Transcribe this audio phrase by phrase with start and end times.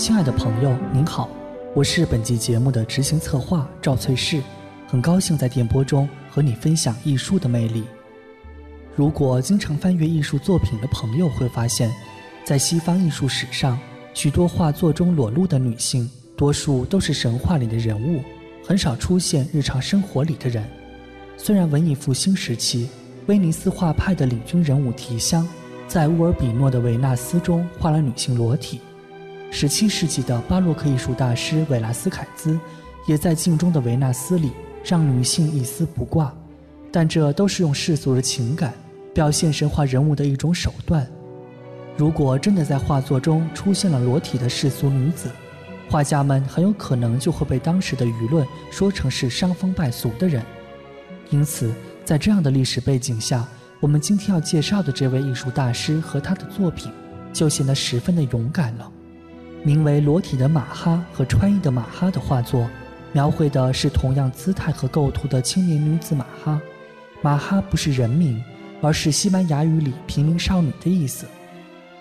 [0.00, 1.28] 亲爱的朋友，您好，
[1.74, 4.42] 我是本期节目的执行策划赵翠氏，
[4.88, 7.84] 很高兴在电波中和你分享艺术的魅力。
[8.96, 11.92] 如果经常翻阅艺术作品的朋友会发现，
[12.44, 13.78] 在西方艺术史上，
[14.14, 18.22] 许多画作中裸露的女性，多数都是神话里的人物，
[18.66, 20.64] 很少出现日常生活里的人。
[21.36, 22.88] 虽然文艺复兴时期，
[23.26, 25.46] 威尼斯画派的领军人物提香，
[25.86, 28.80] 在乌尔比诺的维纳斯中画了女性裸体。
[29.50, 32.58] 十七世纪的巴洛克艺术大师维拉斯凯兹，
[33.06, 34.52] 也在镜中的维纳斯里
[34.84, 36.32] 让女性一丝不挂，
[36.92, 38.72] 但这都是用世俗的情感
[39.12, 41.06] 表现神话人物的一种手段。
[41.96, 45.28] 如果真的在画作中出现了裸体的世俗女子，
[45.90, 50.42] 画家们很有可能就会被当时的舆论说成是伤风败俗的人。
[51.28, 53.46] 因此，在这样的历史背景下，
[53.80, 56.90] 我们今天要介绍的这位艺术大师和他的作品，
[57.32, 58.90] 就显得十分的勇敢了。
[59.62, 62.68] 名为《裸体的马哈和穿衣的马哈》的画作，
[63.12, 66.60] 描绘的是同样姿态和构图的青年女子马哈。
[67.20, 68.42] 马哈不是人名，
[68.80, 71.26] 而是西班牙语里“平民少女”的意思。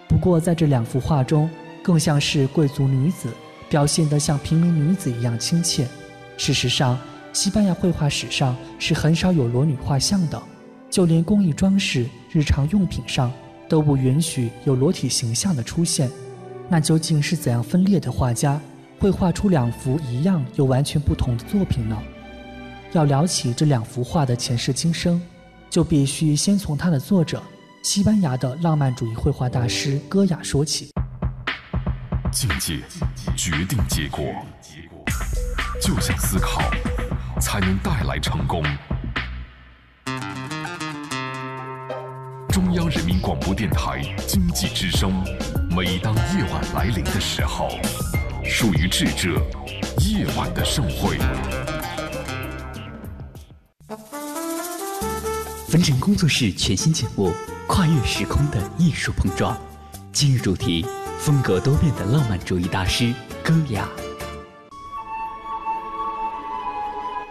[0.08, 1.50] 不过，在这两幅画中，
[1.84, 3.28] 更像是贵族女子，
[3.70, 5.86] 表现得像平民女子一样亲切。
[6.38, 6.98] 事实上，
[7.34, 10.42] 西班牙绘画史上是很少有裸女画像的，
[10.90, 13.30] 就连工艺装饰、日常用品上
[13.68, 16.10] 都不允许有裸体形象的出现。
[16.72, 18.62] 那究竟是怎样分裂的画家，
[19.00, 21.98] 会画出两幅一样又完全不同的作品呢？
[22.92, 25.20] 要聊起这两幅画的前世今生，
[25.70, 27.42] 就必须先从它的作者——
[27.82, 30.92] 西班牙的浪漫主义绘画大师戈雅说起。
[32.32, 32.80] 境界
[33.36, 34.24] 决定结果，
[35.82, 36.62] 就像思考，
[37.42, 38.64] 才能带来成功。
[42.50, 45.12] 中央人民广播电台经济之声。
[45.76, 47.70] 每当夜晚来临的时候，
[48.44, 49.40] 属于智者
[50.00, 51.18] 夜晚的盛会。
[55.68, 57.30] 分成工作室全新节目
[57.68, 59.56] 《跨越时空的艺术碰撞》，
[60.12, 60.86] 今日主题：
[61.20, 63.14] 风格多变的浪漫主义大师
[63.44, 63.88] 戈雅。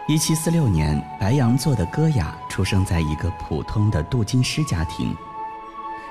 [0.07, 5.13] 一七四六年，白羊座的戈雅出生在一个普通的镀金师家庭。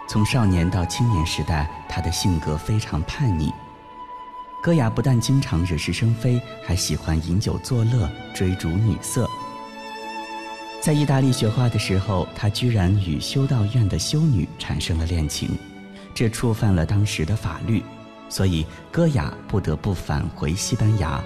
[0.08, 3.52] 从少年到青年时代，他的性格非常叛逆。
[4.62, 9.28] 戈雅不但经常惹是生非，还喜欢饮酒作乐、追逐女色。
[10.80, 15.50] 在意大利学画的时候，他居然与修道院的修女产生了恋情，
[16.14, 17.82] 这触犯了当时的法律，
[18.30, 21.22] 所以戈雅不得不返回西班牙。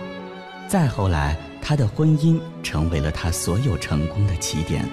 [0.66, 4.84] 再后来，他的婚姻成为了他所有成功的起点。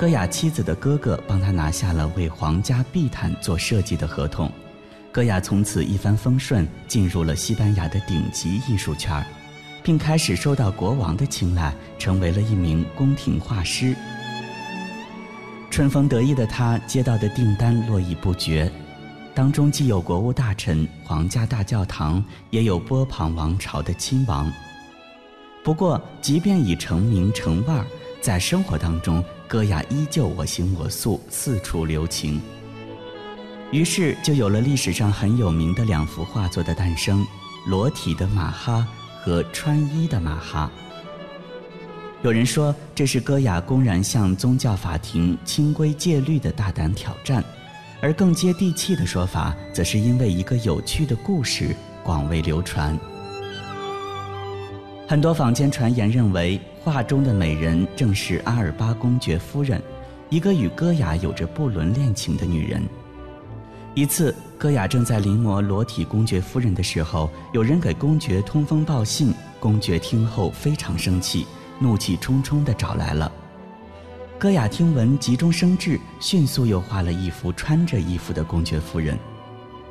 [0.00, 4.50] 戈雅妻子的哥哥帮他拿下了为皇家地毯做设计的合同，
[5.12, 9.22] 戈雅从此一帆风顺，进入了西班牙的顶级艺术圈
[9.82, 13.94] 并开始受到国王的青睐，成为了一名宫廷画师。
[15.70, 18.72] 春风得意的他接到的订单络绎不绝，
[19.34, 24.50] 当中既有国务大臣、皇家大教堂，也有波旁王朝的亲王。
[25.62, 27.86] 不过，即便已成名成腕儿，
[28.22, 32.40] 在生活当中，戈雅依旧我行我素，四处留情。
[33.72, 37.26] 于是就有了历史上很有名的两幅画作的诞生：
[37.66, 38.86] 裸体的马哈
[39.20, 40.70] 和穿衣的马哈。
[42.22, 47.42] 有人说这是戈雅公然向宗教法庭清规戒律的大胆挑战，
[48.00, 51.74] 而更接地气的说法，则是因为一个有趣的故事
[52.04, 52.96] 广为流传。
[55.10, 56.60] 很多坊间传言认为。
[56.84, 59.82] 画中的美人正是阿尔巴公爵夫人，
[60.28, 62.80] 一个与戈雅有着不伦恋情的女人。
[63.92, 69.34] 一次，戈雅正在临摹裸体公爵夫人的时候，有人给公爵通风报信。
[69.58, 71.44] 公爵听后非常生气，
[71.80, 73.30] 怒气冲冲地找来了。
[74.38, 79.18] 戈雅听闻，急中生智，迅速又画了一幅穿着衣服的公爵夫人。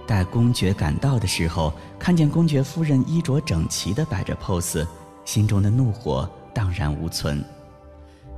[0.08, 4.88] 待公爵赶到的时候，看见公爵夫人衣着整齐地摆着 pose，
[5.30, 6.28] 心中的怒火。
[6.52, 7.42] 荡然无存，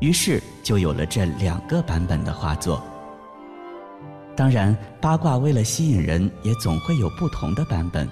[0.02, 2.84] 于是就有了这两个版本的画作。
[4.36, 8.08] 当然，八卦为了吸引人，也总会有不同的版本。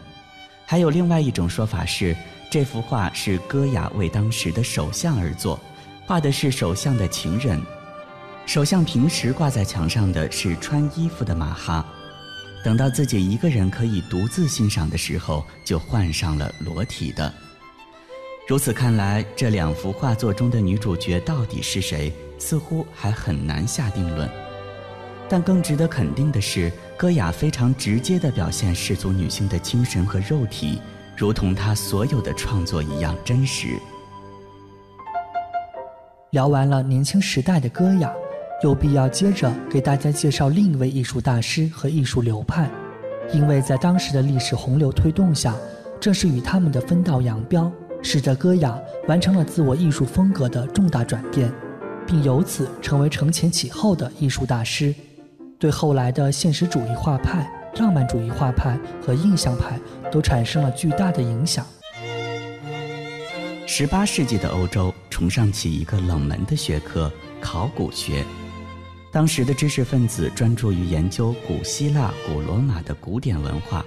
[0.66, 2.16] 还有另外一种说法是，
[2.50, 5.60] 这幅画是戈雅为当时的首相而作，
[6.08, 7.62] 画的是首相的情人。
[8.46, 11.86] 首相平时挂在墙上的是穿衣服的马哈，
[12.64, 17.32] 等到自己一个人可以独自欣赏的时候，就换上了裸体的。
[18.50, 24.28] 如此看来，这两幅画作中的女主角到底是谁，似乎还很难下定论。
[25.30, 30.82] 但更值得肯定的是，戈雅非常直接地表现氏族女性的精神和肉体，
[31.16, 33.78] 如同她所有的创作一样真实。
[36.32, 38.12] 聊完了年轻时代的戈雅，
[38.64, 42.68] 有必要接着给大家介绍另一位艺术大师和艺术流派，
[43.32, 45.54] 因为在当时的历史洪流推动下，
[46.00, 47.72] 正是与他们的分道扬镳。
[48.02, 51.52] 使得戈雅完成了自我艺术风格的重大转变，
[52.08, 54.94] 并由此成为承前启后的艺术大师，
[55.58, 59.80] 对后来的现实主义画派、浪漫主义画派和印象派
[60.12, 61.66] 都产生了巨大的影响。
[63.68, 68.26] 十八世纪的欧洲崇尚起一个冷门的学科——考古学，
[69.12, 73.86] 当时的知识分子专注于研究古希腊、古罗马的古典文化。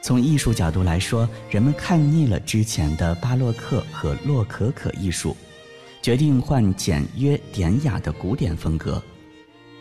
[0.00, 5.36] 从艺术角度来说，人们看腻了之前的巴洛克和洛可可艺术，
[6.00, 9.02] 决定换简约典雅的古典风格。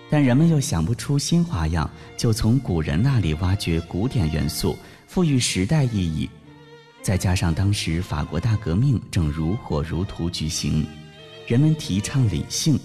[0.09, 6.29] 但人们又想不出新花样，就从古人那里挖掘古典元素，赋予时代意义。
[7.01, 10.85] 再加上当时法国大革命正如火如荼举行，
[11.45, 12.77] 人们提倡理性，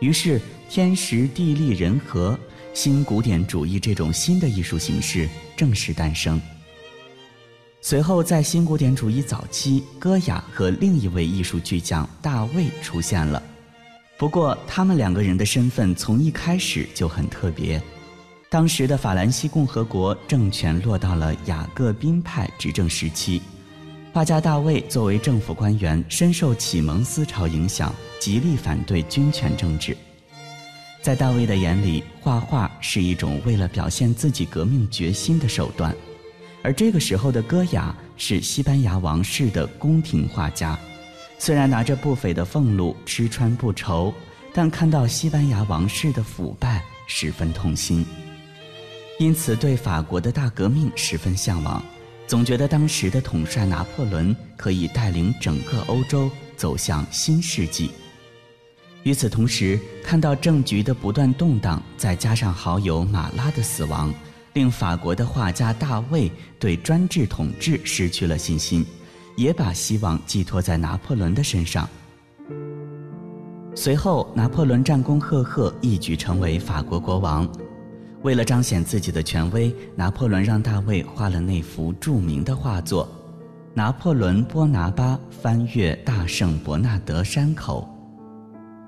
[0.00, 2.38] 于是天时地利人和，
[2.74, 6.40] 新古典主义这种新的艺术形式正式诞生。
[7.88, 13.40] 随后，在新古典主义早期，戈雅和另一位艺术巨匠大卫出现了。
[14.18, 17.80] 不过，他们两个人的身份从一开始就很特别。
[18.50, 23.40] 当时的法兰西共和国政权落到了雅各宾派执政时期，
[24.12, 29.96] 画家大卫作为政府官员，深受启蒙思潮影响，极力反对军权政治。
[31.02, 35.94] 在大卫的眼里，画画是一种为了表现自己革命决心的手段。
[36.66, 40.76] 而这个时候的戈雅是西班牙王室的宫廷画家，
[41.38, 44.12] 虽然拿着不菲的俸禄，吃穿不愁，
[44.52, 48.04] 但看到西班牙王室的腐败，十分痛心，
[49.20, 51.80] 因此对法国的大革命十分向往，
[52.26, 57.92] 总觉得当时的统帅拿破仑可以带领整个欧洲走向新世纪。
[59.04, 64.12] 与此同时，看到政局的不断动荡，再加上好友马拉的死亡。
[64.56, 68.82] 令法国的画家大卫对专制统治失去了信心，
[69.36, 71.86] 也把希望寄托在拿破仑的身上。
[73.74, 77.46] 随后，拿破仑战功赫赫，一举成为法国国王。
[78.22, 83.06] 为了彰显自己的权威，拿破仑让大卫画了那幅著名的画作
[83.74, 87.86] 《拿破仑·波拿巴翻越大圣伯纳德山口》。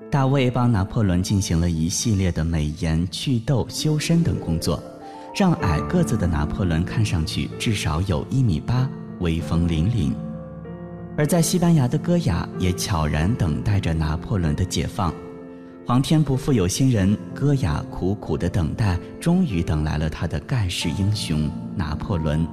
[0.09, 4.81] 大卫帮拿破仑进行了一系列的美颜、祛痘、修身等工作。
[5.33, 8.89] 让矮个子的拿破仑看上去至少有一米八，
[9.19, 10.11] 威风凛凛。
[11.17, 15.13] 而在西班牙的戈雅也悄然等待着拿破仑的解放。
[15.85, 22.47] 皇天不负有心人，戈雅苦苦的等待，终于等来了他的盖世英雄拿破仑。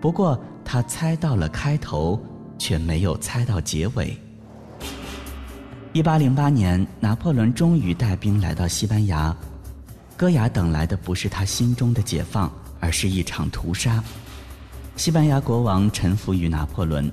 [0.00, 2.20] 不过他猜到了开头，
[2.58, 4.16] 却没有猜到结尾。
[5.92, 9.34] 一八零八年，拿破仑终于带兵来到西班牙。
[10.20, 14.04] 戈雅等来的不是他心中的解放，而是一场屠杀。
[14.94, 17.10] 西班牙国王臣服于拿破仑，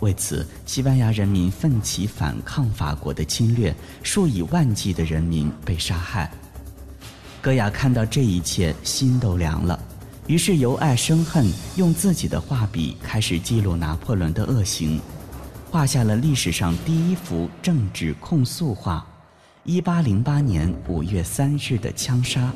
[0.00, 6.32] 为此，西班牙人民奋起反抗法国的侵略，数以万计的人民被杀害。
[7.42, 9.78] 戈雅看到这一切，心都凉了，
[10.26, 14.98] 于是由爱生恨，用自己的画笔开始记录拿破仑的恶行，
[15.70, 19.06] 画下了历史上第一幅政治控诉画。
[19.68, 22.52] 一八零八年五月三日的枪杀。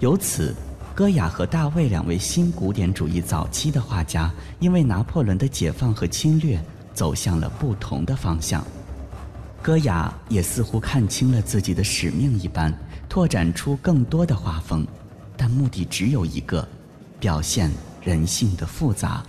[0.00, 0.54] 由此，
[0.94, 6.58] 戈雅和大卫两位新古典主义早期的画家，因为拿破仑的解放和侵略，
[6.94, 8.64] 走向了不同的方向。
[9.60, 12.72] 戈雅也似乎看清了自己的使命一般，
[13.06, 14.86] 拓展出更多的画风，
[15.36, 16.66] 但目的只有一个：
[17.20, 17.70] 表现
[18.02, 19.22] 人性的复杂。